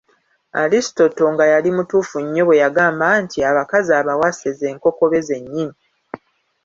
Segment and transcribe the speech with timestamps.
[0.61, 5.75] Alistotle nga yali mutuufu nnyo bwe yagamba nti abakazi abawase z’enkokobe z’ennyini!